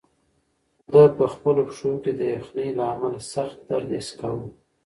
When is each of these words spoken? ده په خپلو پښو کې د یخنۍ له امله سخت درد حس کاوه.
ده 0.91 1.03
په 1.17 1.25
خپلو 1.33 1.61
پښو 1.69 1.91
کې 2.03 2.11
د 2.15 2.21
یخنۍ 2.35 2.69
له 2.77 2.83
امله 2.93 3.19
سخت 3.33 3.57
درد 3.69 3.89
حس 3.97 4.09
کاوه. 4.19 4.45